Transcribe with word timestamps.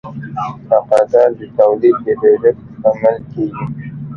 تقاضا 0.69 1.23
د 1.37 1.39
تولید 1.57 1.97
د 2.05 2.07
ډېرښت 2.21 2.57
لامل 2.81 3.17
کیږي. 3.31 3.65